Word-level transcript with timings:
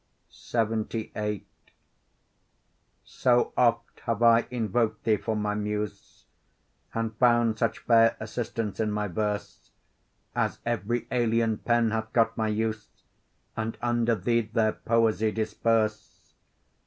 LXXVIII 0.51 1.43
So 3.03 3.53
oft 3.55 3.99
have 4.05 4.23
I 4.23 4.47
invoked 4.49 5.03
thee 5.03 5.17
for 5.17 5.35
my 5.35 5.53
Muse, 5.53 6.25
And 6.95 7.15
found 7.17 7.59
such 7.59 7.77
fair 7.77 8.17
assistance 8.19 8.79
in 8.79 8.91
my 8.91 9.07
verse 9.07 9.69
As 10.35 10.57
every 10.65 11.05
alien 11.11 11.59
pen 11.59 11.91
hath 11.91 12.11
got 12.13 12.35
my 12.35 12.47
use 12.47 12.87
And 13.55 13.77
under 13.79 14.15
thee 14.15 14.41
their 14.41 14.73
poesy 14.73 15.31
disperse. 15.31 16.33